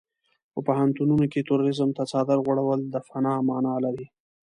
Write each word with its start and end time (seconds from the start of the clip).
په 0.53 0.59
پوهنتونونو 0.67 1.25
کې 1.31 1.45
تروريزم 1.47 1.89
ته 1.97 2.03
څادر 2.11 2.37
غوړول 2.45 2.79
د 2.93 2.95
فناه 3.07 3.37
مانا 3.49 3.75
لري. 3.85 4.07